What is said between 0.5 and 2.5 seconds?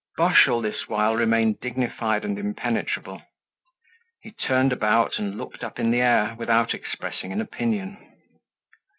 this while, remained dignified and